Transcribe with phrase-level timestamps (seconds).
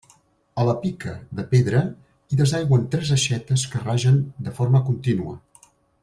[0.61, 1.81] A la pica, de pedra,
[2.31, 5.37] hi desaigüen tres aixetes que ragen de forma contínua.